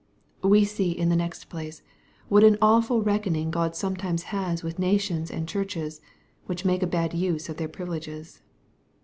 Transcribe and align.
/ 0.27 0.43
We 0.43 0.65
see, 0.65 0.89
in 0.89 1.09
the 1.09 1.15
next 1.15 1.43
place, 1.47 1.83
what 2.27 2.43
an 2.43 2.55
awfvl 2.55 3.05
reckoning! 3.05 3.51
God 3.51 3.75
sometimes 3.75 4.23
has 4.33 4.63
with 4.63 4.79
nations 4.79 5.29
and 5.29 5.45
churches^ 5.45 5.99
which 6.47 6.63
^make 6.63 6.81
a 6.81 6.87
bad 6.87 7.13
use 7.13 7.49
of 7.49 7.57
their 7.57 7.67
privileges. 7.69 8.41